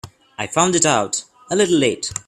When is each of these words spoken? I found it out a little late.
I 0.39 0.47
found 0.47 0.75
it 0.75 0.83
out 0.83 1.25
a 1.51 1.55
little 1.55 1.77
late. 1.77 2.11